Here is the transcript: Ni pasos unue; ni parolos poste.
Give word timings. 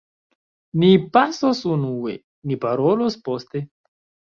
Ni 0.83 0.89
pasos 1.19 1.63
unue; 1.75 2.19
ni 2.49 2.61
parolos 2.67 3.23
poste. 3.31 3.69